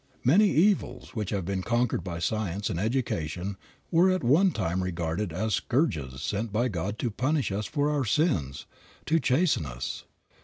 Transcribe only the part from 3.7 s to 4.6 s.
were at one